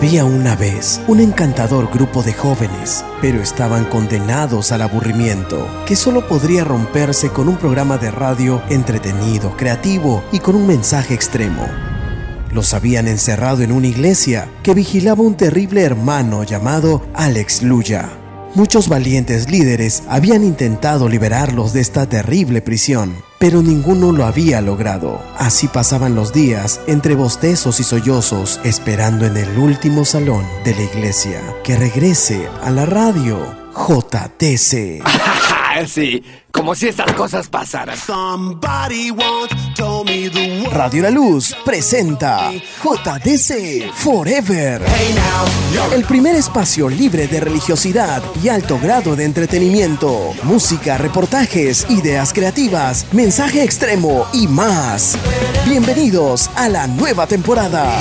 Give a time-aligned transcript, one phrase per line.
[0.00, 6.26] Había una vez un encantador grupo de jóvenes, pero estaban condenados al aburrimiento, que solo
[6.26, 11.66] podría romperse con un programa de radio entretenido, creativo y con un mensaje extremo.
[12.50, 18.08] Los habían encerrado en una iglesia que vigilaba un terrible hermano llamado Alex Luya.
[18.54, 25.20] Muchos valientes líderes habían intentado liberarlos de esta terrible prisión, pero ninguno lo había logrado.
[25.38, 30.82] Así pasaban los días entre bostezos y sollozos, esperando en el último salón de la
[30.82, 33.38] iglesia que regrese a la radio
[33.74, 35.02] JTC.
[35.86, 37.96] sí, como si estas cosas pasaran.
[40.68, 44.82] Radio La Luz presenta JDC Forever.
[45.92, 50.32] El primer espacio libre de religiosidad y alto grado de entretenimiento.
[50.42, 55.16] Música, reportajes, ideas creativas, mensaje extremo y más.
[55.66, 57.98] Bienvenidos a la nueva temporada.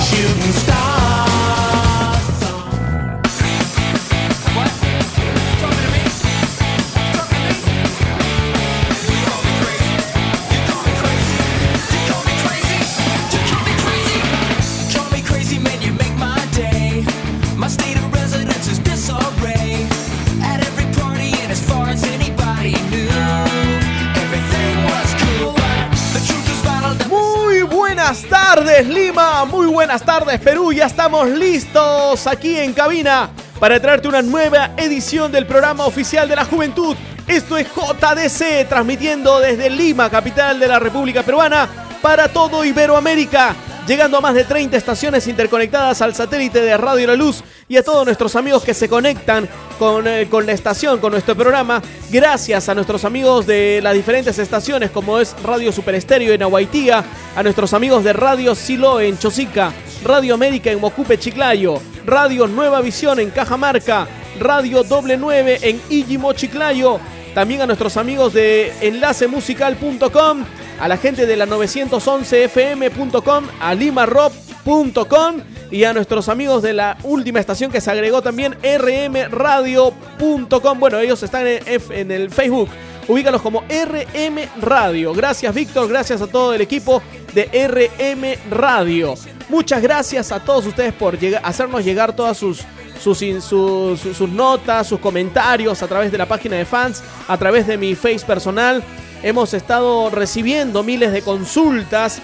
[29.89, 35.47] Buenas tardes Perú, ya estamos listos aquí en cabina para traerte una nueva edición del
[35.47, 36.95] programa oficial de la juventud.
[37.25, 41.67] Esto es JDC, transmitiendo desde Lima, capital de la República Peruana,
[42.03, 43.55] para todo Iberoamérica,
[43.89, 47.83] llegando a más de 30 estaciones interconectadas al satélite de Radio La Luz y a
[47.83, 51.81] todos nuestros amigos que se conectan con, eh, con la estación, con nuestro programa,
[52.11, 57.03] gracias a nuestros amigos de las diferentes estaciones como es Radio Super Estéreo en Aguaitía,
[57.35, 62.81] a nuestros amigos de Radio Silo en Chosica, Radio América en Mocupe Chiclayo, Radio Nueva
[62.81, 64.07] Visión en Cajamarca,
[64.39, 66.99] Radio Doble 9 en Ijimo Chiclayo,
[67.33, 70.45] también a nuestros amigos de enlacemusical.com,
[70.79, 75.35] a la gente de la 911fm.com, a limarock.com
[75.71, 80.79] y a nuestros amigos de la última estación que se agregó también, rmradio.com.
[80.79, 82.69] Bueno, ellos están en, el Facebook.
[83.07, 85.13] Ubícalos como RM Radio.
[85.13, 85.89] Gracias, Víctor.
[85.89, 87.01] Gracias a todo el equipo
[87.33, 89.15] de RM Radio.
[89.49, 92.59] Muchas gracias a todos ustedes por hacernos llegar todas sus,
[93.01, 97.77] sus- sus notas, sus comentarios a través de la página de fans, a través de
[97.77, 98.83] mi face personal.
[99.21, 102.21] Hemos estado recibiendo miles de consultas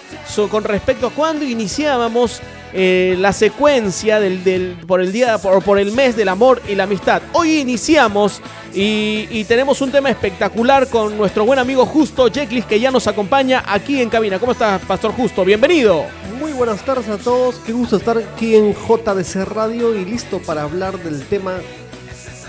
[0.49, 2.39] con respecto a cuándo iniciábamos
[2.73, 6.75] eh, la secuencia del, del- por el día por, por el mes del amor y
[6.75, 7.21] la amistad.
[7.33, 8.41] Hoy iniciamos
[8.73, 13.07] y, y tenemos un tema espectacular con nuestro buen amigo Justo Jeklis que ya nos
[13.07, 14.39] acompaña aquí en cabina.
[14.39, 15.43] ¿Cómo estás, Pastor Justo?
[15.43, 16.05] Bienvenido.
[16.39, 20.63] Muy buenas tardes a todos, qué gusto estar aquí en JDC Radio y listo para
[20.63, 21.59] hablar del tema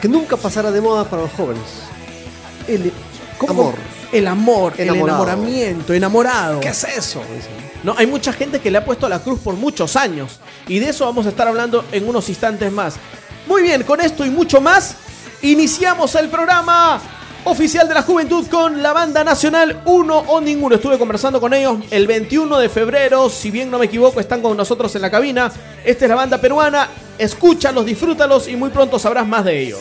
[0.00, 1.62] que nunca pasará de moda para los jóvenes.
[2.68, 2.92] El
[3.48, 3.74] Amor.
[4.16, 6.60] El amor, el enamoramiento, enamorado.
[6.60, 7.22] ¿Qué es eso?
[7.82, 10.40] No, hay mucha gente que le ha puesto la cruz por muchos años.
[10.66, 12.96] Y de eso vamos a estar hablando en unos instantes más.
[13.46, 14.96] Muy bien, con esto y mucho más,
[15.42, 17.00] iniciamos el programa
[17.44, 20.76] oficial de la juventud con la banda nacional Uno o Ninguno.
[20.76, 24.56] Estuve conversando con ellos el 21 de febrero, si bien no me equivoco, están con
[24.56, 25.52] nosotros en la cabina.
[25.84, 26.88] Esta es la banda peruana.
[27.18, 29.80] Escúchalos, disfrútalos y muy pronto sabrás más de ellos.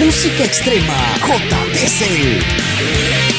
[0.00, 3.29] Música extrema JTC.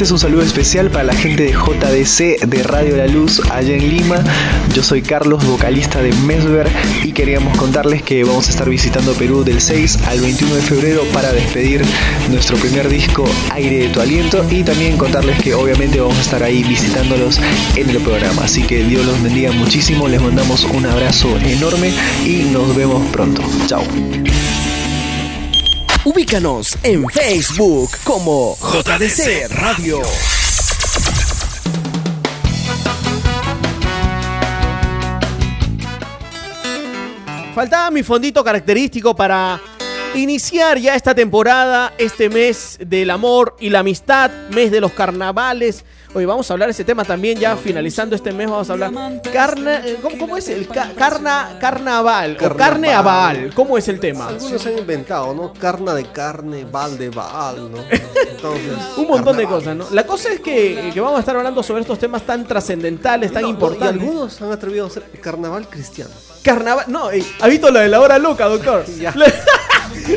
[0.00, 3.74] Este es un saludo especial para la gente de JDC de Radio La Luz allá
[3.74, 4.24] en Lima.
[4.74, 6.72] Yo soy Carlos, vocalista de Mesver
[7.04, 11.02] y queríamos contarles que vamos a estar visitando Perú del 6 al 21 de febrero
[11.12, 11.82] para despedir
[12.30, 16.42] nuestro primer disco Aire de tu aliento y también contarles que obviamente vamos a estar
[16.42, 17.38] ahí visitándolos
[17.76, 18.44] en el programa.
[18.44, 21.92] Así que Dios los bendiga muchísimo, les mandamos un abrazo enorme
[22.24, 23.42] y nos vemos pronto.
[23.66, 23.84] Chao.
[26.02, 30.00] Ubícanos en Facebook como JDC Radio.
[37.54, 39.60] Faltaba mi fondito característico para
[40.14, 45.84] iniciar ya esta temporada, este mes del amor y la amistad, mes de los carnavales.
[46.12, 48.90] Hoy vamos a hablar de ese tema también, ya finalizando este mes vamos a hablar.
[49.32, 52.56] Carna, ¿cómo, cómo es el ca- carna, carnaval o Carnaval.
[52.58, 53.52] carne a Baal?
[53.54, 54.26] ¿Cómo es el tema?
[54.26, 55.52] Algunos han inventado, ¿no?
[55.52, 57.78] Carna de carne, bal de bal, ¿no?
[58.28, 59.86] Entonces, Un montón de cosas, ¿no?
[59.92, 63.42] La cosa es que, que vamos a estar hablando sobre estos temas tan trascendentales, tan
[63.42, 64.02] No, no, importantes.
[64.02, 66.10] Y algunos han atrevido a hacer carnaval cristiano.
[66.42, 66.86] Carnaval.
[66.88, 68.84] No, eh, ha visto lo de la hora loca, doctor.
[68.98, 69.14] Ya.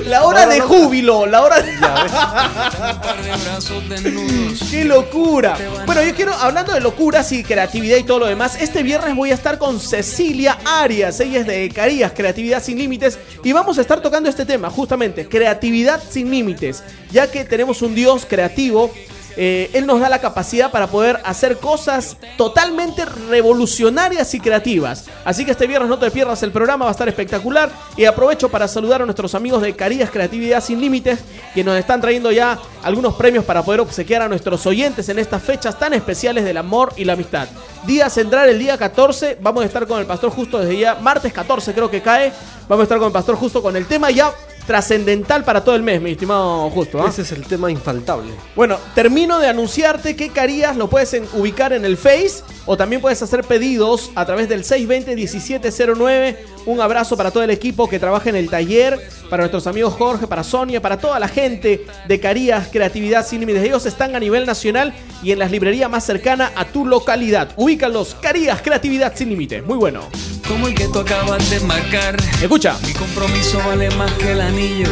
[0.06, 1.74] La, hora de júbilo, la hora de.
[4.72, 5.58] ¡Qué locura!
[5.86, 9.32] Bueno, yo quiero, hablando de locuras y creatividad y todo lo demás, este viernes voy
[9.32, 11.20] a estar con Cecilia Arias.
[11.20, 13.20] Ella es de Carías, Creatividad Sin Límites.
[13.44, 16.84] Y vamos a estar tocando este tema, justamente, creatividad sin límites.
[17.12, 18.92] Ya que tenemos un Dios creativo.
[19.36, 25.06] Eh, él nos da la capacidad para poder hacer cosas totalmente revolucionarias y creativas.
[25.26, 27.72] Así que este viernes no te pierdas el programa, va a estar espectacular.
[27.98, 31.20] Y aprovecho para saludar a nuestros amigos de Carías Creatividad Sin Límites,
[31.54, 35.42] que nos están trayendo ya algunos premios para poder obsequiar a nuestros oyentes en estas
[35.42, 37.48] fechas tan especiales del amor y la amistad.
[37.86, 41.34] Día central el día 14, vamos a estar con el pastor justo desde ya, martes
[41.34, 42.32] 14 creo que cae,
[42.68, 44.32] vamos a estar con el pastor justo con el tema ya
[44.66, 47.02] trascendental para todo el mes, mi estimado justo.
[47.04, 47.08] ¿ah?
[47.10, 48.32] Ese es el tema infaltable.
[48.56, 53.02] Bueno, termino de anunciarte que Carías lo puedes en- ubicar en el Face o también
[53.02, 56.38] puedes hacer pedidos a través del 620-1709.
[56.66, 60.28] Un abrazo para todo el equipo que trabaja en el taller, para nuestros amigos Jorge,
[60.28, 63.64] para Sonia, para toda la gente de Carías Creatividad Sin Límites.
[63.64, 67.50] Ellos están a nivel nacional y en las librerías más cercanas a tu localidad.
[67.58, 69.64] Ubícalos, Carías Creatividad Sin Límites.
[69.66, 70.02] Muy bueno.
[70.48, 72.18] Como el que tú acabas de marcar.
[72.42, 72.78] Escucha.
[72.86, 74.90] Mi compromiso vale más que el anillo.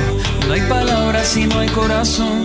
[0.47, 2.43] No hay palabras si no hay corazón.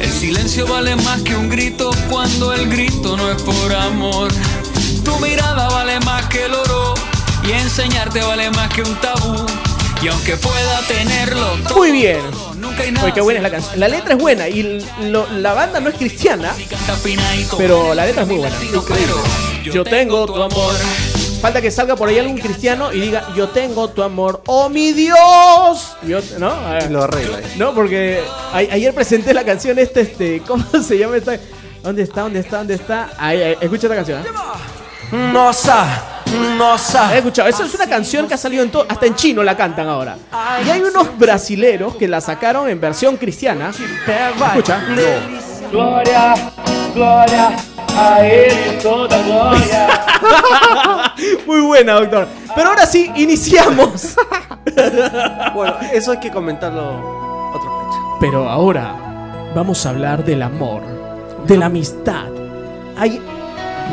[0.00, 4.28] El silencio vale más que un grito cuando el grito no es por amor.
[5.04, 6.94] Tu mirada vale más que el oro
[7.46, 9.44] y enseñarte vale más que un tabú.
[10.02, 12.20] Y aunque pueda tenerlo todo, Muy bien.
[12.58, 13.04] nunca hay nada.
[13.06, 13.80] Oye, qué buena es la canción.
[13.80, 16.52] La letra es buena y lo- la banda no es cristiana,
[17.56, 18.56] pero la letra es muy buena.
[19.64, 20.74] Yo tengo tu amor.
[21.40, 24.92] Falta que salga por ahí algún cristiano y diga, yo tengo tu amor, oh mi
[24.92, 25.96] Dios.
[26.02, 26.50] Yo- ¿No?
[26.50, 26.86] A ver.
[26.88, 27.38] Y lo arregla.
[27.38, 27.44] ahí.
[27.56, 28.20] No, porque
[28.52, 31.36] a- ayer presenté la canción esta, este, ¿cómo se llama esta?
[31.82, 32.22] ¿Dónde está?
[32.22, 32.56] ¿Dónde está?
[32.58, 33.10] ¿Dónde está?
[33.18, 34.20] Ahí, ahí, escucha esta canción.
[34.22, 34.24] ¿eh?
[35.12, 36.22] Nosa,
[36.58, 37.10] nosa.
[37.10, 37.48] ¿Has escuchado?
[37.48, 40.16] Esa es una canción que ha salido en todo, hasta en chino la cantan ahora.
[40.66, 43.70] Y hay unos brasileros que la sacaron en versión cristiana.
[43.70, 44.82] Escucha.
[45.70, 46.34] Glória,
[46.94, 47.56] glória,
[47.96, 49.88] a Ele toda glória.
[51.46, 52.28] Muy buena, doctor.
[52.54, 54.16] Pero ahora sí, iniciamos.
[55.54, 57.98] Bueno, eso hay que comentarlo otra fecha.
[58.20, 58.94] Pero ahora
[59.54, 60.82] vamos a hablar del amor,
[61.46, 62.26] de la amistad.
[62.98, 63.18] Hay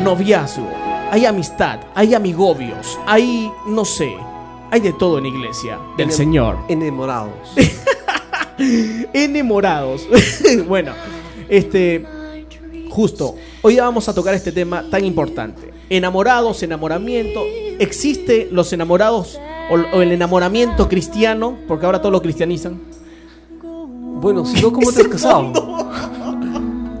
[0.02, 0.68] noviazgo,
[1.10, 4.14] hay amistad, hay amigobios, hay, no sé,
[4.70, 6.58] hay de todo en iglesia del Enem- Señor.
[6.68, 7.54] Enamorados.
[9.12, 10.06] Enamorados.
[10.66, 10.92] bueno,
[11.48, 12.04] este,
[12.94, 15.74] justo, hoy vamos a tocar este tema tan importante.
[15.90, 17.42] Enamorados, enamoramiento.
[17.80, 21.58] ¿Existe los enamorados o, o el enamoramiento cristiano?
[21.66, 22.80] Porque ahora todo lo cristianizan.
[23.60, 25.52] Bueno, si no, ¿cómo te has casado?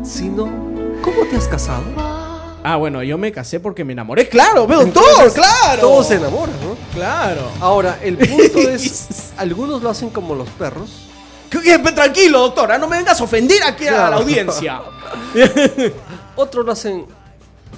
[0.02, 0.44] Si no,
[1.00, 1.84] ¿cómo te has casado?
[2.64, 4.28] Ah, bueno, yo me casé porque me enamoré.
[4.28, 5.80] Claro, veo todo, claro.
[5.80, 6.76] Todos se enamoran, ¿no?
[6.92, 7.42] Claro.
[7.60, 11.08] Ahora, el punto es, algunos lo hacen como los perros.
[11.94, 14.16] Tranquilo, doctora, no me vengas a ofender aquí a la Claro.
[14.18, 14.80] audiencia.
[16.36, 17.06] Otros lo hacen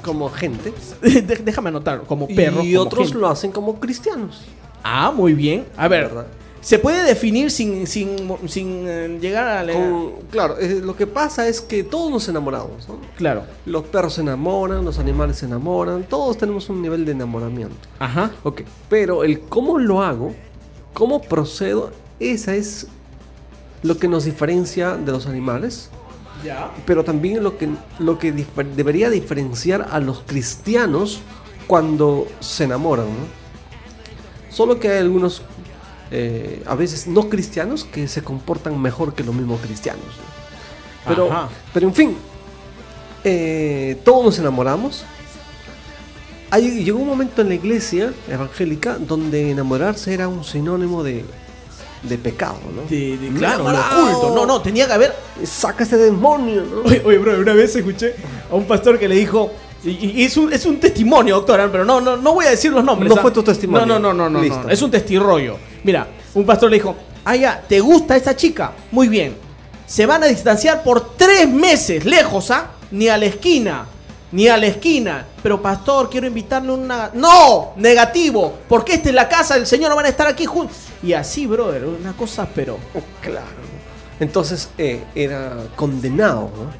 [0.02, 0.72] como gente.
[1.02, 2.62] De- Déjame anotar, como perro.
[2.62, 3.18] y como otros gente.
[3.20, 4.42] lo hacen como cristianos.
[4.82, 5.66] Ah, muy bien.
[5.76, 6.26] A ver, ¿Verdad?
[6.60, 8.16] ¿se puede definir sin, sin,
[8.48, 9.72] sin eh, llegar a la...
[9.72, 12.98] Con- claro, eh, lo que pasa es que todos nos enamoramos, ¿no?
[13.16, 13.44] Claro.
[13.66, 17.76] Los perros se enamoran, los animales se enamoran, todos tenemos un nivel de enamoramiento.
[17.98, 18.30] Ajá.
[18.42, 20.34] Ok, pero el cómo lo hago,
[20.92, 22.88] cómo procedo, esa es
[23.82, 25.90] lo que nos diferencia de los animales,
[26.44, 26.70] Ya.
[26.86, 27.68] pero también lo que,
[27.98, 31.20] lo que debería diferenciar a los cristianos
[31.66, 33.06] cuando se enamoran.
[33.06, 34.54] ¿no?
[34.54, 35.42] Solo que hay algunos,
[36.10, 40.04] eh, a veces no cristianos, que se comportan mejor que los mismos cristianos.
[40.04, 41.08] ¿no?
[41.08, 41.48] Pero, Ajá.
[41.74, 42.16] pero en fin,
[43.24, 45.04] eh, todos nos enamoramos.
[46.50, 51.24] Hay- llegó un momento en la iglesia evangélica donde enamorarse era un sinónimo de,
[52.08, 52.82] de pecado, ¿no?
[52.88, 54.34] De- de- claro, lo oculto.
[54.34, 55.14] No, no, tenía que haber.
[55.44, 56.80] Saca ese demonio, ¿no?
[56.82, 58.14] Oye, oye, bro, una vez escuché
[58.50, 59.50] a un pastor que le dijo.
[59.84, 62.72] Y, y es, un, es un testimonio, doctora, pero no, no, no voy a decir
[62.72, 63.08] los nombres.
[63.08, 63.22] No ¿ah?
[63.22, 63.86] fue tu testimonio.
[63.86, 64.62] No, no, no, no, no, Listo.
[64.64, 64.68] no.
[64.70, 65.58] Es un testirollo.
[65.84, 68.72] Mira, un pastor le dijo: Ah, ya, ¿te gusta esa chica?
[68.90, 69.36] Muy bien.
[69.86, 72.70] Se van a distanciar por tres meses, lejos, ¿ah?
[72.90, 73.86] Ni a la esquina.
[74.32, 75.24] Ni a la esquina.
[75.40, 77.10] Pero, pastor, quiero invitarle una.
[77.14, 77.74] ¡No!
[77.76, 78.54] Negativo.
[78.68, 80.76] Porque esta es la casa del Señor, no van a estar aquí juntos.
[81.06, 82.78] Y así, brother, una cosa, pero.
[83.22, 83.46] Claro.
[84.18, 86.70] Entonces eh, era condenado, ¿no?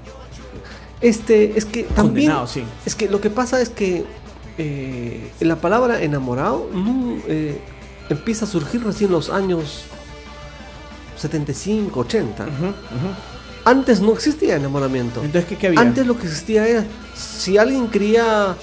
[1.00, 2.28] Este, es que también.
[2.30, 2.64] Condenado, sí.
[2.84, 4.04] Es que lo que pasa es que
[4.58, 7.60] eh, la palabra enamorado no, eh,
[8.08, 9.84] empieza a surgir recién en los años
[11.16, 12.46] 75, 80.
[13.64, 15.20] Antes no existía enamoramiento.
[15.22, 15.80] Entonces, ¿qué, qué había?
[15.80, 18.56] Antes lo que existía era si alguien quería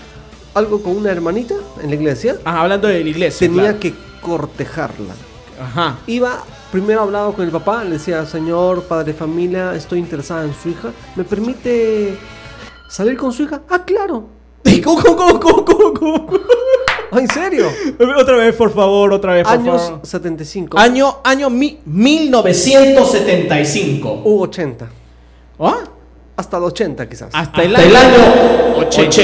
[0.54, 3.48] algo con una hermanita en la iglesia, Ah, hablando de la iglesia.
[3.48, 3.80] tenía claro.
[3.80, 5.14] que cortejarla.
[5.62, 5.98] Ajá.
[6.08, 10.54] Iba, primero hablaba con el papá, le decía, señor, padre de familia, estoy interesada en
[10.54, 12.18] su hija, ¿me permite
[12.90, 13.62] salir con su hija?
[13.70, 14.28] Ah, claro.
[14.84, 16.28] ¿Cómo, cómo, cómo, cómo, cómo?
[17.12, 17.68] Ah, ¿En serio?
[18.20, 20.00] Otra vez, por favor, otra vez, por Años favor.
[20.04, 24.22] 75 Año, año mi- 1975.
[24.26, 24.88] u 80.
[25.60, 25.76] ¿Ah?
[26.36, 27.30] Hasta el 80 quizás.
[27.34, 29.22] Hasta, el año 80.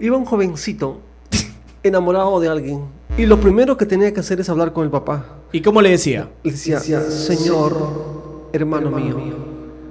[0.00, 0.98] Iba un jovencito
[1.84, 2.80] enamorado de alguien
[3.16, 5.26] y lo primero que tenía que hacer es hablar con el papá.
[5.52, 6.30] ¿Y cómo le decía?
[6.42, 9.16] Le decía, señor, hermano mío,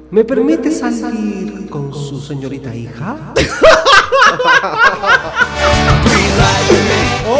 [0.09, 3.33] ¿me permite salir con su señorita hija?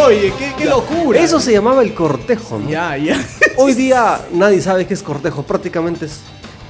[0.06, 1.20] Oye, qué, qué locura.
[1.20, 2.70] Eso se llamaba el cortejo, ¿no?
[2.70, 3.20] Ya, ya.
[3.58, 6.20] Hoy día nadie sabe qué es cortejo, prácticamente es,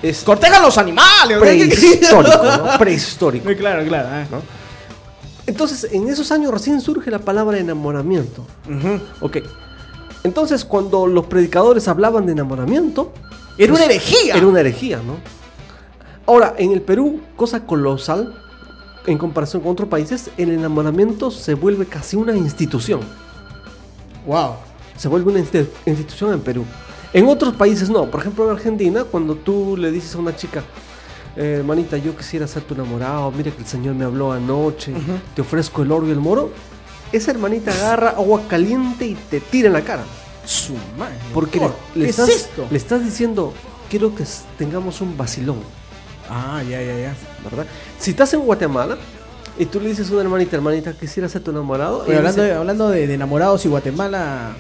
[0.02, 1.38] es Cortejan los animales.
[1.38, 1.42] ¿no?
[1.42, 2.78] prehistórico, ¿no?
[2.80, 3.46] Prehistórico.
[3.46, 4.08] Muy claro, claro.
[4.22, 4.26] ¿eh?
[5.52, 8.46] Entonces, en esos años recién surge la palabra enamoramiento.
[9.20, 9.38] Ok.
[10.24, 13.12] Entonces, cuando los predicadores hablaban de enamoramiento,
[13.58, 14.36] Era una pues, herejía.
[14.36, 15.18] Era una herejía, ¿no?
[16.26, 18.34] Ahora, en el Perú, cosa colosal,
[19.06, 23.02] en comparación con otros países, el enamoramiento se vuelve casi una institución.
[24.26, 24.52] Wow.
[24.96, 26.64] Se vuelve una insti- institución en Perú.
[27.12, 28.06] En otros países no.
[28.10, 30.64] Por ejemplo, en Argentina, cuando tú le dices a una chica,
[31.36, 34.94] eh, hermanita, yo quisiera ser tu enamorado, mira que el Señor me habló anoche,
[35.36, 36.52] te ofrezco el oro y el moro,
[37.12, 40.04] esa hermanita agarra agua caliente y te tira en la cara.
[40.46, 41.16] Su madre.
[41.34, 42.68] Porque le, doctor, le ¿Qué estás, es esto?
[42.70, 43.54] le estás diciendo,
[43.90, 44.24] quiero que
[44.58, 45.60] tengamos un vacilón,
[46.30, 47.16] Ah, ya, ya, ya.
[47.44, 47.66] ¿verdad?
[48.00, 48.98] Si estás en Guatemala
[49.60, 52.42] y tú le dices a una hermanita, hermanita, quisiera ser tu enamorado, Oye, ella hablando,
[52.42, 54.54] dice, de, hablando de, de enamorados y Guatemala.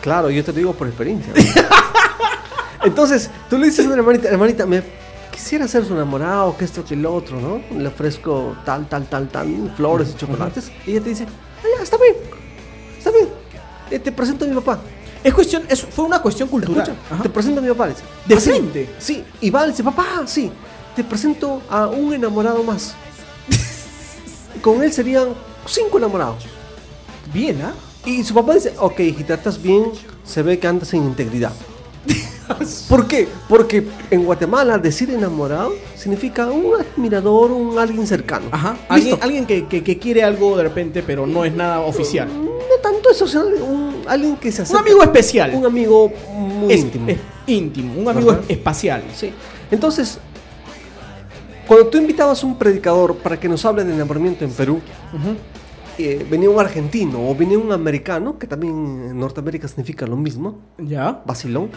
[0.00, 1.32] Claro, yo te lo digo por experiencia.
[2.84, 4.82] Entonces, tú le dices a una hermanita, hermanita, me
[5.38, 7.60] quisiera ser su enamorado, que esto, que lo otro, ¿no?
[7.78, 10.70] Le ofrezco tal, tal, tal, tal, flores y chocolates.
[10.84, 12.16] Y ella te dice, ah, ya, está bien,
[12.98, 13.28] está bien.
[13.90, 14.80] Eh, te presento a mi papá.
[15.22, 16.88] Es cuestión, es, fue una cuestión ¿Te cultural.
[16.88, 17.22] escucha?
[17.22, 17.86] Te presento a mi papá.
[17.88, 18.02] dice.
[18.26, 18.50] ¿De "Ah, sí".
[18.50, 18.94] frente?
[18.98, 19.24] Sí.
[19.40, 20.50] Y va, dice, papá, sí,
[20.96, 22.94] te presento a un enamorado más.
[24.62, 25.28] Con él serían
[25.66, 26.46] cinco enamorados.
[27.32, 27.72] Bien, ¿ah?
[28.04, 29.84] Y su papá dice, ok, hijita, estás bien,
[30.24, 31.52] se ve que andas en integridad.
[32.88, 33.28] ¿Por qué?
[33.48, 38.46] Porque en Guatemala decir enamorado significa un admirador, un alguien cercano.
[38.50, 38.76] Ajá.
[38.88, 42.28] Alguien, alguien que, que- que quiere algo de repente, pero no es nada oficial.
[42.28, 44.82] No tanto eso, sino un, alguien que se Un acerca.
[44.82, 45.54] amigo especial.
[45.54, 47.08] Un amigo muy Es- íntimo.
[47.08, 48.00] es íntimo.
[48.00, 48.40] Un amigo Ajá.
[48.48, 49.02] espacial.
[49.14, 49.32] Sí.
[49.70, 50.18] Entonces,
[51.66, 54.80] cuando tú invitabas a un predicador para que nos hable de enamoramiento en Perú,
[55.98, 58.72] eh, venía un argentino o venía un americano, que también
[59.10, 61.20] en Norteamérica significa lo mismo, Ya.
[61.26, 61.70] vacilón,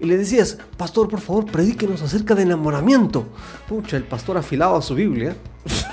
[0.00, 3.26] y le decías, pastor, por favor, predíquenos acerca de enamoramiento.
[3.68, 5.36] Pucha, el pastor afilaba su Biblia,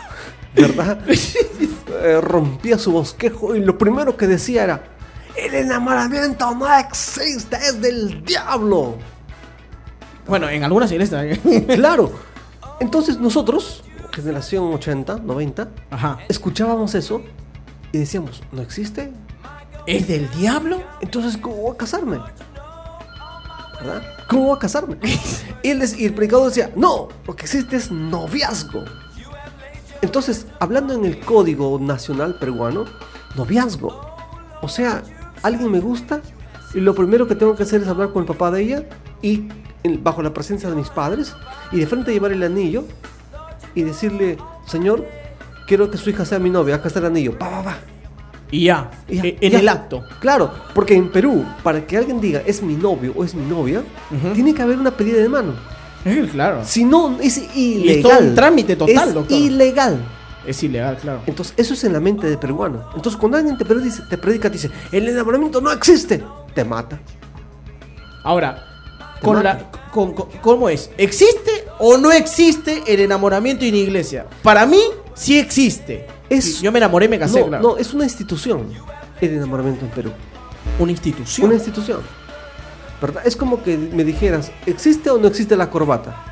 [0.55, 0.99] ¿verdad?
[1.07, 4.83] Eh, rompía su bosquejo y lo primero que decía era,
[5.35, 8.95] el enamoramiento no existe, es del diablo.
[10.27, 11.39] Bueno, en algunas iglesias.
[11.67, 12.11] Claro.
[12.79, 16.19] Entonces nosotros, generación 80, 90, Ajá.
[16.27, 17.21] escuchábamos eso
[17.91, 19.11] y decíamos, ¿no existe?
[19.87, 20.81] ¿Es del diablo?
[21.01, 22.19] Entonces, ¿cómo voy a casarme?
[24.29, 24.97] ¿Cómo voy a casarme?
[25.63, 28.83] y, des- y el predicador decía, no, lo que existe es noviazgo.
[30.01, 32.85] Entonces, hablando en el código nacional peruano,
[33.35, 33.99] noviazgo.
[34.61, 35.03] O sea,
[35.43, 36.21] alguien me gusta
[36.73, 38.83] y lo primero que tengo que hacer es hablar con el papá de ella
[39.21, 39.47] y
[40.01, 41.33] bajo la presencia de mis padres
[41.71, 42.83] y de frente llevar el anillo
[43.73, 45.05] y decirle, señor,
[45.67, 47.77] quiero que su hija sea mi novia, acá está el anillo, pa, pa, pa.
[48.55, 48.89] Y ya.
[49.09, 49.59] Y ya, eh, en ya.
[49.59, 50.03] el acto.
[50.19, 53.83] Claro, porque en Perú, para que alguien diga es mi novio o es mi novia,
[54.33, 55.53] tiene que haber una pedida de mano.
[56.31, 56.61] claro.
[56.63, 58.29] Si no, es Y es todo ilegal.
[58.29, 59.37] un trámite total, es doctor.
[59.37, 60.05] ilegal.
[60.47, 61.21] Es ilegal, claro.
[61.25, 62.87] Entonces, eso es en la mente de peruano.
[62.95, 66.99] Entonces, cuando alguien te predica, te predica, te dice, el enamoramiento no existe, te mata.
[68.23, 68.63] Ahora,
[69.19, 69.53] Te con mata.
[69.55, 70.89] la, con- con- ¿cómo es?
[70.97, 74.27] ¿Existe o no existe el enamoramiento en iglesia?
[74.43, 74.79] Para mí,
[75.15, 76.05] sí existe.
[76.29, 77.63] Es- Yo me enamoré, me casé, no, claro.
[77.63, 78.67] no, es una institución
[79.21, 80.11] el enamoramiento en Perú.
[80.79, 81.47] Una institución.
[81.47, 82.01] Una institución.
[83.01, 83.23] ¿Verdad?
[83.25, 86.23] Es como que me dijeras, ¿existe o no existe la corbata?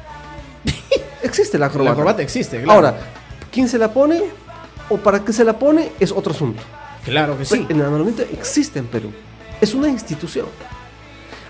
[1.23, 1.89] existe la corbata.
[1.91, 2.71] La corbata existe, claro.
[2.73, 2.97] Ahora,
[3.51, 4.21] ¿quién se la pone
[4.89, 6.61] o para qué se la pone es otro asunto.
[7.05, 7.65] Claro que sí.
[7.69, 9.11] El enamoramiento existe en Perú.
[9.61, 10.45] Es una institución.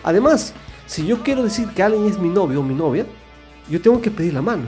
[0.03, 0.53] Además,
[0.85, 3.05] si yo quiero decir que alguien es mi novio o mi novia,
[3.69, 4.63] yo tengo que pedir la mano.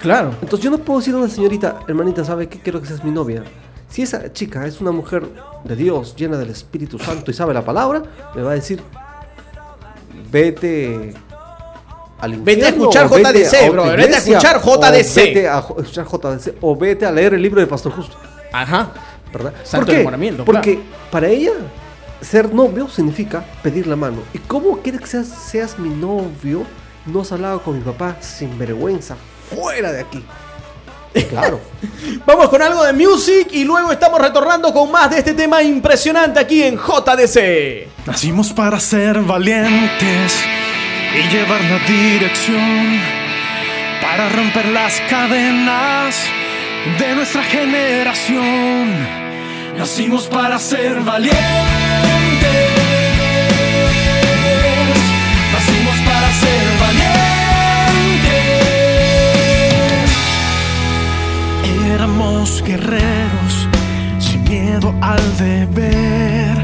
[0.00, 0.30] Claro.
[0.42, 2.58] Entonces yo no puedo decir a una señorita, hermanita, ¿sabe qué?
[2.60, 3.42] Quiero que seas mi novia.
[3.88, 5.26] Si esa chica es una mujer
[5.64, 8.02] de Dios, llena del Espíritu Santo y sabe la palabra,
[8.34, 8.82] me va a decir,
[10.30, 11.14] vete
[12.18, 12.44] al infierno.
[12.44, 15.14] Vete a escuchar vete JDC, vete a iglesia, escuchar o JDC.
[15.16, 18.16] Vete a escuchar JDC o vete a leer el libro de Pastor Justo.
[18.52, 18.90] Ajá.
[19.32, 19.54] ¿Verdad?
[19.64, 20.44] Santo ¿Por qué?
[20.44, 20.80] Porque
[21.10, 21.52] para ella
[22.20, 24.18] ser novio significa pedir la mano.
[24.32, 26.64] ¿Y cómo quieres que seas, seas mi novio?
[27.06, 29.16] No has hablado con mi papá sin vergüenza.
[29.54, 30.24] Fuera de aquí.
[31.24, 31.60] Claro.
[32.26, 36.40] Vamos con algo de music y luego estamos retornando con más de este tema impresionante
[36.40, 38.06] aquí en JDC.
[38.06, 40.34] Nacimos para ser valientes
[41.14, 43.00] y llevar la dirección,
[44.02, 46.16] para romper las cadenas
[46.98, 49.26] de nuestra generación.
[49.78, 52.75] Nacimos para ser valientes.
[62.16, 63.68] Éramos guerreros
[64.18, 66.62] sin miedo al deber.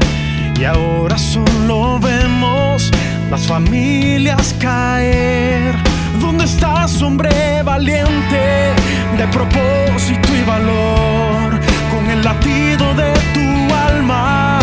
[0.59, 2.89] Y ahora solo vemos
[3.29, 5.75] las familias caer.
[6.19, 8.73] ¿Dónde estás, hombre valiente,
[9.15, 11.59] de propósito y valor?
[11.91, 14.57] Con el latido de tu alma,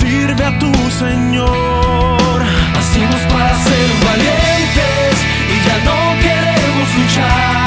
[0.00, 2.44] sirve a tu Señor.
[2.74, 5.14] Nacimos para ser valientes
[5.48, 7.59] y ya no queremos luchar.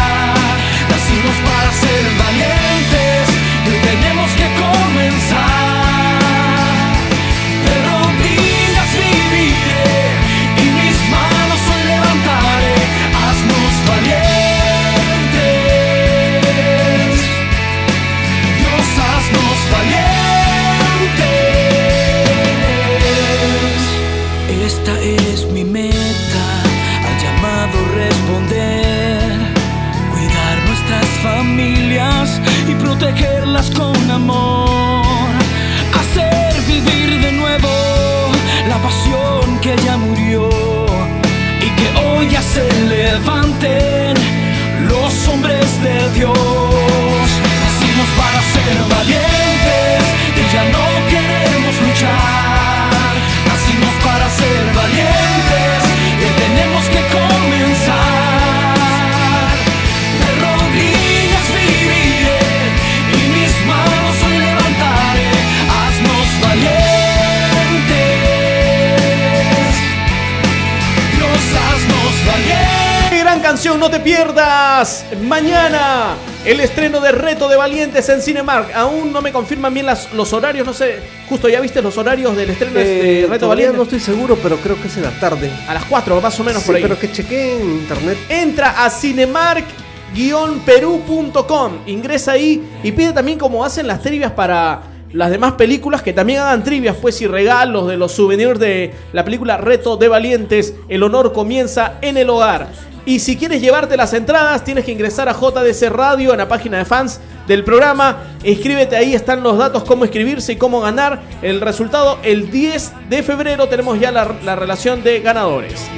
[73.63, 75.05] No te pierdas.
[75.21, 78.75] Mañana el estreno de Reto de Valientes en Cinemark.
[78.75, 80.67] Aún no me confirman bien las- los horarios.
[80.67, 80.99] No sé,
[81.29, 83.77] justo ya viste los horarios del estreno Eh, de Reto de todavía Valientes.
[83.77, 85.49] no estoy seguro, pero creo que es en la tarde.
[85.67, 86.81] A las 4 más o menos Sí, por ahí.
[86.81, 88.17] pero que chequee en internet.
[88.29, 94.81] Entra a cinemark-perú.com, ingresa ahí y pide también como hacen las trivias para
[95.13, 99.23] las demás películas que también hagan trivias pues y regalos de los souvenirs de la
[99.23, 100.75] película Reto de Valientes.
[100.89, 102.69] El honor comienza en el hogar.
[103.05, 106.77] Y si quieres llevarte las entradas, tienes que ingresar a JDC Radio en la página
[106.77, 108.23] de fans del programa.
[108.43, 111.21] Inscríbete ahí, están los datos, cómo inscribirse y cómo ganar.
[111.41, 115.89] El resultado, el 10 de febrero, tenemos ya la relación de ganadores.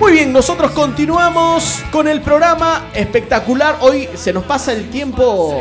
[0.00, 3.78] Muy bien, nosotros continuamos con el programa espectacular.
[3.80, 5.60] Hoy se nos pasa el tiempo.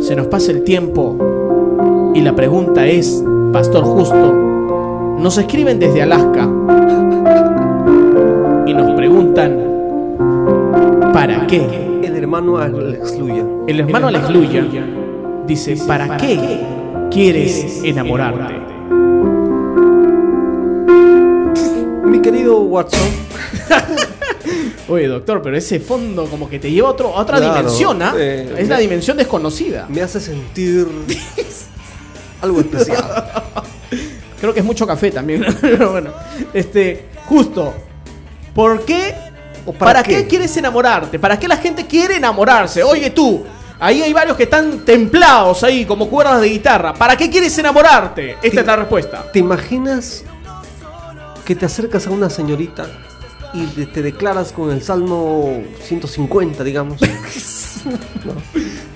[0.00, 2.12] Se nos pasa el tiempo.
[2.14, 3.22] Y la pregunta es,
[3.52, 4.32] Pastor Justo,
[5.18, 6.44] nos escriben desde Alaska
[8.66, 9.60] y nos preguntan,
[11.12, 12.00] ¿para qué?
[12.02, 13.44] El hermano Alex Luya.
[13.66, 14.64] El hermano Alex Luya
[15.46, 16.60] dice, ¿para qué
[17.10, 18.63] quieres enamorarte?
[22.60, 23.00] Watson,
[24.88, 28.02] Oye, doctor, pero ese fondo como que te lleva a, otro, a otra Claro, dimensión,
[28.02, 28.14] ¿ah?
[28.16, 29.86] eh, es la me- dimensión desconocida.
[29.88, 30.86] me hace sentir
[32.42, 33.02] algo especial.
[34.40, 35.44] Creo que es mucho café también.
[35.60, 36.10] Pero bueno,
[36.52, 37.72] este, justo.
[38.54, 39.14] ¿Por qué?
[39.64, 40.16] ¿O para para qué?
[40.18, 40.26] qué?
[40.26, 41.18] quieres enamorarte?
[41.18, 42.82] ¿Para qué la gente quiere enamorarse?
[42.82, 43.42] Oye tú,
[43.80, 46.92] ahí hay varios que están templados ahí como cuerdas de guitarra.
[46.92, 48.36] ¿Para qué quieres enamorarte?
[48.42, 49.24] Esta es la respuesta.
[49.32, 50.22] ¿Te imaginas
[51.44, 52.86] que te acercas a una señorita
[53.52, 57.00] y te, declaras con el Salmo 150, digamos?
[57.84, 58.32] No.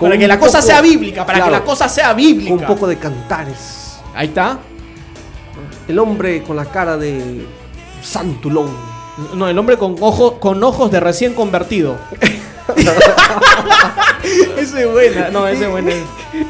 [0.00, 2.48] Para que la cosa poco- sea bíblica, para que la cosa sea bíblica.
[2.48, 3.98] Con un poco de cantares.
[4.14, 4.60] Ahí está.
[5.86, 7.44] El hombre con la cara de
[8.02, 8.70] Santulón.
[9.34, 11.98] No, el hombre con, ojo, con ojos de recién convertido.
[14.56, 15.28] ese es buena.
[15.28, 15.92] No, ese es buena.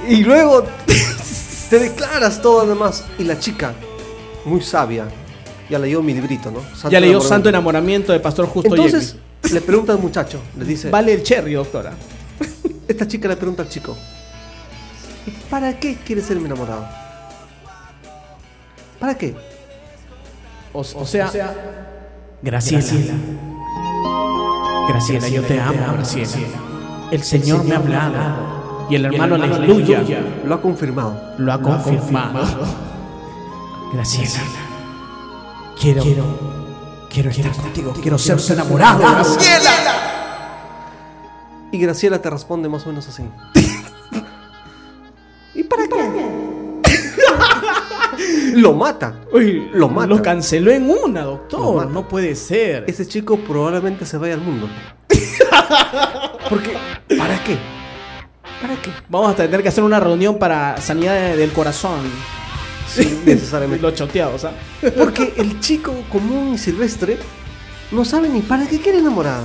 [0.06, 0.62] Y luego
[1.70, 3.04] te declaras todo además.
[3.18, 3.72] Y la chica,
[4.44, 5.08] muy sabia,
[5.68, 6.60] ya leyó mi librito, ¿no?
[6.60, 7.20] Santo Ya leyó.
[7.20, 9.16] Santo Enamoramiento de Pastor Justo Entonces
[9.52, 11.92] le pregunta al muchacho, le dice, Vale el cherry, doctora.
[12.88, 13.96] esta chica le pregunta al chico,
[15.50, 16.86] ¿para qué quieres ser mi enamorado?
[18.98, 19.34] ¿Para qué?
[20.72, 21.30] O, o sea,
[22.42, 23.14] Graciela.
[24.88, 26.32] Graciela, yo te amo, Graciela.
[27.10, 28.88] El Señor me ha hablado.
[28.90, 30.02] Y el hermano, aleluya,
[30.44, 31.34] Lo ha confirmado.
[31.38, 32.46] lo ha confirmado.
[33.92, 34.67] Graciela.
[35.80, 36.02] Quiero,
[37.08, 37.92] quiero, estar contigo.
[38.02, 38.98] Quiero ser tu enamorado.
[38.98, 39.70] Graciela.
[41.70, 43.22] Y Graciela te responde más o menos así.
[45.54, 46.28] ¿Y para qué?
[48.54, 49.14] Lo mata.
[49.32, 50.06] Uy, Lo mata.
[50.08, 51.88] Lo canceló en una, doctor.
[51.90, 52.84] No puede ser.
[52.88, 54.68] Ese chico probablemente se vaya al mundo.
[56.50, 56.76] Porque,
[57.16, 57.56] ¿para qué?
[58.60, 58.90] ¿Para qué?
[59.08, 62.00] Vamos a tener que hacer una reunión para sanidad de- del corazón.
[62.88, 63.82] Sí, necesariamente.
[63.82, 64.52] Los choteados, ¿ah?
[64.96, 67.18] Porque el chico común y silvestre
[67.90, 69.42] no sabe ni para qué quiere enamorar.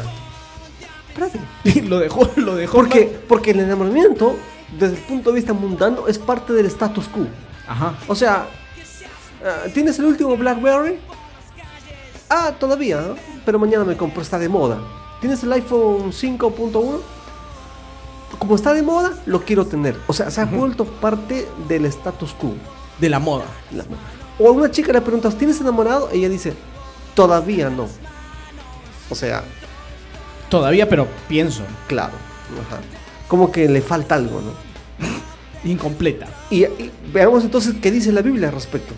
[1.13, 1.81] ¿Para qué?
[1.83, 2.73] lo dejó, lo dejó.
[2.73, 4.37] Porque, porque el enamoramiento,
[4.77, 7.27] desde el punto de vista mundano, es parte del status quo.
[7.67, 7.95] Ajá.
[8.07, 8.47] O sea,
[9.45, 10.97] ah, ¿tienes el último Blackberry?
[12.29, 13.33] Ah, todavía, ¿no?
[13.45, 14.79] pero mañana me compro, está de moda.
[15.19, 16.99] ¿Tienes el iPhone 5.1?
[18.39, 19.95] Como está de moda, lo quiero tener.
[20.07, 22.53] O sea, se ha vuelto parte del status quo.
[22.99, 23.45] De la moda.
[23.71, 23.85] La-
[24.39, 26.09] O a una chica le preguntas, ¿tienes enamorado?
[26.11, 26.53] Ella dice,
[27.15, 27.87] todavía no.
[29.09, 29.43] O sea,
[30.49, 31.63] Todavía, pero pienso.
[31.87, 32.13] claro.
[32.67, 32.79] ajá.
[33.27, 34.51] Como que le falta algo, ¿no?
[35.69, 36.27] Incompleta.
[36.51, 38.93] Y, y veamos entonces qué dice la Biblia al respecto.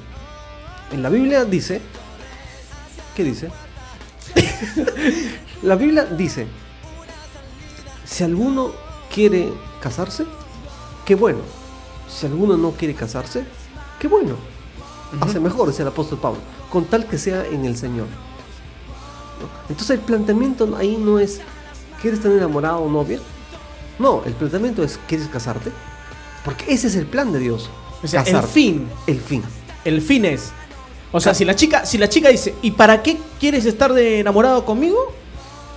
[0.91, 1.79] En la Biblia dice,
[3.15, 3.49] ¿qué dice?
[5.63, 6.47] la Biblia dice,
[8.05, 8.71] si alguno
[9.13, 9.49] quiere
[9.81, 10.25] casarse,
[11.05, 11.39] qué bueno.
[12.09, 13.45] Si alguno no quiere casarse,
[13.99, 14.35] qué bueno.
[15.21, 16.39] Hace mejor, dice el apóstol Pablo,
[16.71, 18.07] con tal que sea en el Señor.
[19.39, 19.47] ¿No?
[19.69, 21.41] Entonces el planteamiento ahí no es,
[22.01, 23.19] ¿quieres tener enamorado o novia?
[23.99, 25.71] No, el planteamiento es, ¿quieres casarte?
[26.43, 27.69] Porque ese es el plan de Dios.
[28.03, 28.87] O sea, el fin.
[29.07, 29.43] El fin.
[29.83, 30.51] El fin es.
[31.11, 34.19] O sea, si la chica, si la chica dice, ¿y para qué quieres estar de
[34.19, 34.97] enamorado conmigo?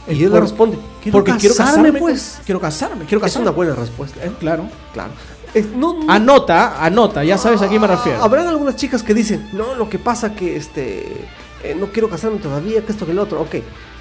[0.09, 2.41] Y él le responde, "Quiero porque quiero casarme, casarme, pues".
[2.45, 3.49] Quiero casarme, quiero Es casarme.
[3.49, 4.25] una buena respuesta.
[4.25, 4.65] Eh, claro.
[4.93, 5.11] Claro.
[5.55, 8.23] Es- no, no- Anota, anota, ya sabes a quién me refiero.
[8.23, 11.27] Habrán algunas chicas que dicen, no, lo que pasa que este
[11.65, 13.57] eh, no quiero casarme todavía, que esto que el otro, ok.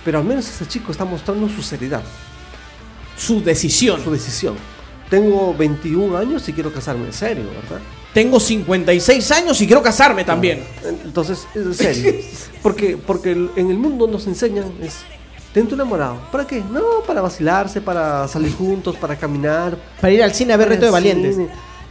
[0.05, 2.03] Pero al menos ese chico está mostrando su seriedad,
[3.17, 4.03] Su decisión.
[4.03, 4.55] su decisión.
[5.09, 7.81] Tengo 21 años y quiero casarme en serio, ¿verdad?
[8.13, 10.63] Tengo 56 años y quiero casarme también.
[11.05, 12.13] Entonces, es en serio.
[12.63, 14.95] Porque, porque en el mundo nos enseñan es,
[15.57, 16.17] ten tu enamorado.
[16.31, 16.63] ¿Para qué?
[16.71, 19.75] No, para vacilarse, para salir juntos, para caminar.
[19.99, 21.35] Para ir al cine a ver Reto de Valientes.
[21.35, 21.49] cine.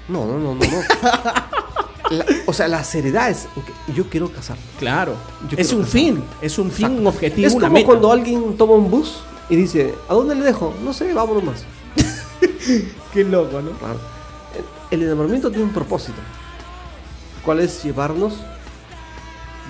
[0.08, 0.60] No, no, no, no.
[0.60, 0.80] no.
[2.16, 3.48] La- o sea, la seriedad es,
[3.92, 4.62] yo quiero casarme.
[4.78, 5.14] Claro.
[5.50, 6.22] Yo es un fin.
[6.40, 7.86] Es un fin, un objetivo, Es una como meta.
[7.86, 10.72] cuando alguien toma un bus y dice, ¿a dónde le dejo?
[10.84, 11.64] No sé, vámonos más.
[13.12, 13.70] Qué loco, ¿no?
[13.72, 13.98] Claro.
[14.90, 16.18] El el enamoramiento tiene un propósito.
[17.44, 18.34] ¿Cuál es llevarnos,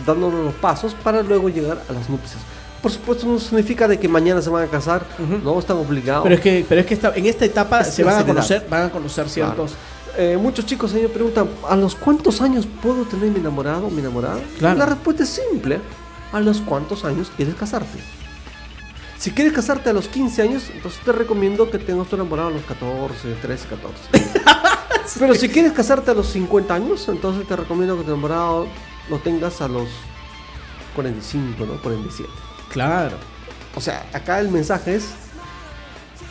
[0.05, 2.43] dándonos los pasos para luego llegar a las nupcias?
[2.87, 5.05] Por supuesto, no significa de que mañana se van a casar,
[5.42, 6.22] no están obligados.
[6.22, 8.66] Pero es que, pero es que esta- en esta etapa Es se van a conocer,
[8.70, 9.72] van a conocer ciertos.
[10.16, 13.90] Eh, muchos chicos mí me preguntan, ¿a los cuántos años puedo tener mi enamorado o
[13.90, 14.38] mi enamorada?
[14.59, 14.79] Claro.
[14.79, 15.81] La respuesta es simple.
[16.33, 17.99] ¿A los cuántos años quieres casarte?
[19.18, 22.53] Si quieres casarte a los 15 años, entonces te recomiendo que tengas tu enamorado a
[22.53, 25.18] los 14, 13, 14.
[25.18, 28.66] Pero si quieres casarte a los 50 años, entonces te recomiendo que tu enamorado
[29.11, 29.88] lo tengas a los
[30.94, 31.81] 45, ¿no?
[31.83, 32.29] 47.
[32.71, 33.17] Claro.
[33.75, 35.05] O sea, acá el mensaje es,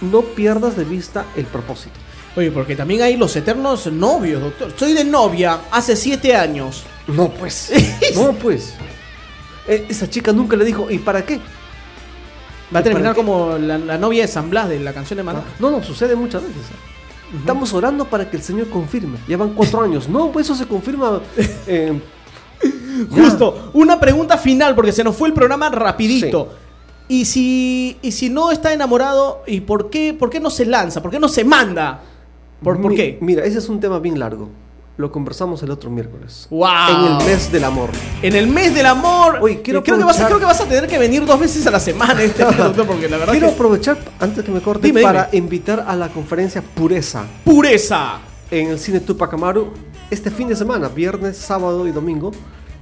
[0.01, 1.95] no pierdas de vista el propósito.
[2.35, 4.73] Oye, porque también hay los eternos novios, doctor.
[4.75, 6.83] Soy de novia hace siete años.
[7.07, 7.71] No, pues.
[8.15, 8.73] no, pues.
[9.67, 11.39] Eh, esa chica nunca le dijo, ¿y para qué?
[12.75, 15.23] Va a ¿Y terminar como la, la novia de San Blas de la canción de
[15.23, 15.43] Maná.
[15.59, 16.57] No, no, sucede muchas veces.
[16.57, 17.37] ¿eh?
[17.39, 19.17] Estamos orando para que el Señor confirme.
[19.27, 20.09] Ya van cuatro años.
[20.09, 21.21] No, pues eso se confirma.
[21.67, 21.99] eh,
[23.11, 26.49] Justo, una pregunta final, porque se nos fue el programa rapidito.
[27.07, 31.01] Y si, y si no está enamorado, ¿y por qué, por qué no se lanza?
[31.01, 32.01] ¿Por qué no se manda?
[32.63, 33.17] ¿Por, qué?
[33.21, 34.49] Mira, ese es un tema bien largo.
[34.97, 36.47] Lo conversamos el otro miércoles.
[36.49, 36.67] ¡Wow!
[36.89, 37.89] En el mes del amor.
[38.21, 39.39] En el mes del amor.
[39.41, 41.67] Oye, quiero eh, creo, que vas, creo que vas a tener que venir dos veces
[41.67, 42.45] a la semana este
[42.87, 43.53] porque la verdad Quiero que.
[43.53, 45.37] aprovechar, antes que me corte, Dime, para dime.
[45.43, 48.19] invitar a la conferencia Pureza ¡Pureza!
[48.49, 49.73] en el cine Tupac Amaru
[50.09, 52.31] este fin de semana, viernes, sábado y domingo.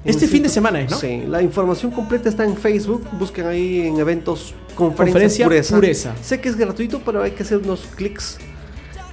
[0.06, 0.98] Este fin de semana es, ¿no?
[0.98, 3.08] Sí, la información completa está en Facebook.
[3.14, 5.76] Busquen ahí en eventos Conferencia, Conferencia Pureza.
[5.76, 6.14] Pureza.
[6.22, 8.38] Sé que es gratuito, pero hay que hacer unos clics.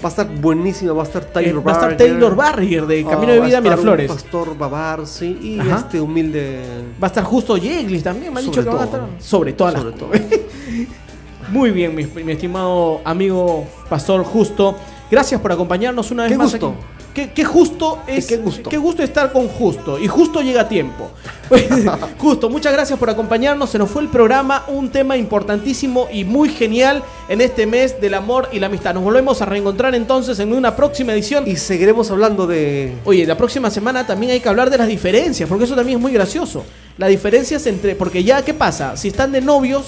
[0.02, 1.96] Va a estar buenísimo, va a estar Eh, Taylor va a estar.
[1.96, 4.10] Taylor Barrier de Ah, Camino de va a Vida a un Miraflores.
[4.10, 5.76] Pastor Babar, sí, y Ajá.
[5.80, 6.60] este humilde.
[7.00, 8.96] Va a estar justo Yeglis también, me han dicho que van a todo.
[9.06, 9.22] estar.
[9.22, 10.10] Sobre todas las Sobre todo.
[11.50, 14.76] Muy bien, mi, mi estimado amigo Pastor Justo.
[15.10, 16.50] Gracias por acompañarnos una vez Qué más.
[16.52, 16.68] gusto.
[16.68, 16.99] aquí.
[17.14, 18.26] Qué, qué justo es.
[18.26, 18.70] Qué gusto.
[18.70, 19.98] qué gusto estar con Justo.
[19.98, 21.10] Y Justo llega a tiempo.
[22.18, 23.70] Justo, muchas gracias por acompañarnos.
[23.70, 24.64] Se nos fue el programa.
[24.68, 28.94] Un tema importantísimo y muy genial en este mes del amor y la amistad.
[28.94, 31.44] Nos volvemos a reencontrar entonces en una próxima edición.
[31.46, 32.96] Y seguiremos hablando de.
[33.04, 36.02] Oye, la próxima semana también hay que hablar de las diferencias, porque eso también es
[36.02, 36.64] muy gracioso.
[36.96, 37.96] Las diferencias entre.
[37.96, 38.96] Porque ya, ¿qué pasa?
[38.96, 39.86] Si están de novios,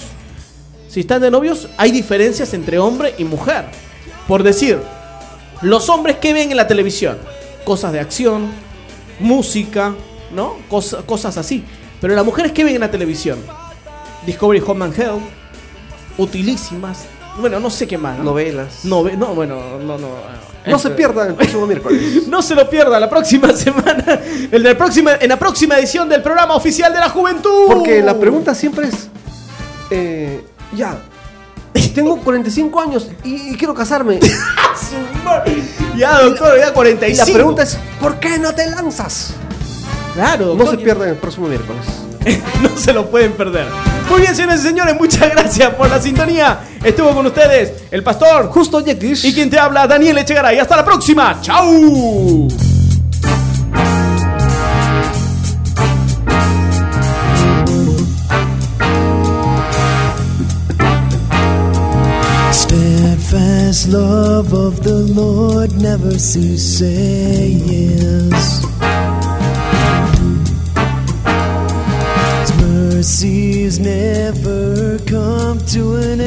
[0.89, 3.65] si están de novios, hay diferencias entre hombre y mujer.
[4.27, 4.79] Por decir,
[5.63, 7.17] los hombres que ven en la televisión,
[7.65, 8.47] cosas de acción,
[9.19, 9.93] música,
[10.31, 10.55] ¿no?
[10.69, 11.63] Cos- cosas así.
[12.01, 13.39] Pero las mujeres que ven en la televisión,
[14.25, 15.21] Discovery Home and Health,
[16.17, 17.05] utilísimas,
[17.39, 18.17] bueno, no sé qué más.
[18.17, 18.25] ¿no?
[18.25, 18.83] Novelas.
[18.83, 20.09] No, ve- no, bueno, no, no.
[20.65, 22.27] No se pierdan el próximo miércoles.
[22.27, 24.19] no se lo pierda la próxima semana,
[24.51, 27.65] en la próxima, en la próxima edición del programa oficial de la juventud.
[27.67, 29.09] Porque la pregunta siempre es.
[29.89, 30.43] eh,
[30.75, 30.97] ya.
[31.95, 34.19] Tengo 45 años y, y quiero casarme.
[35.95, 37.27] Ya, doctor, ya Y 45.
[37.27, 39.33] la pregunta es: ¿por qué no te lanzas?
[40.13, 41.83] Claro, No se pierdan el próximo miércoles.
[42.61, 43.67] no se lo pueden perder.
[44.09, 46.59] Muy bien, señores y señores, muchas gracias por la sintonía.
[46.83, 49.25] Estuvo con ustedes el pastor Justo Yeklish.
[49.25, 50.59] y quien te habla, Daniel Echegaray.
[50.59, 51.39] Hasta la próxima.
[51.41, 52.47] ¡Chau!
[63.73, 66.83] Steadfast love of the Lord never ceases.
[72.39, 76.21] His mercies never come to an